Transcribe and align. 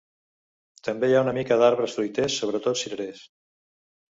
També 0.87 1.09
hi 1.09 1.17
ha 1.17 1.21
una 1.25 1.35
mica 1.39 1.57
d'arbres 1.65 1.99
fruiters, 1.99 2.41
sobretot 2.41 2.81
cirerers. 2.85 3.25